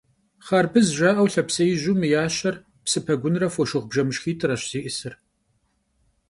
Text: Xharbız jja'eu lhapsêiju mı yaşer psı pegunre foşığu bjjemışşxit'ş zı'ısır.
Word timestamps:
Xharbız 0.45 0.87
jja'eu 0.97 1.27
lhapsêiju 1.33 1.93
mı 1.99 2.07
yaşer 2.13 2.55
psı 2.85 2.99
pegunre 3.05 3.47
foşığu 3.55 3.79
bjjemışşxit'ş 3.89 4.63
zı'ısır. 4.71 5.13